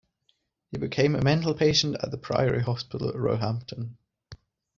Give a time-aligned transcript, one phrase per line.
[0.71, 3.97] He became a mental patient at the Priory Hospital, Roehampton.